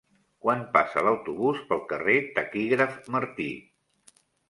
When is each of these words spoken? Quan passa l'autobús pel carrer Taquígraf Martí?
Quan 0.45 0.63
passa 0.77 1.03
l'autobús 1.09 1.61
pel 1.69 1.85
carrer 1.93 2.17
Taquígraf 2.41 3.01
Martí? 3.19 3.51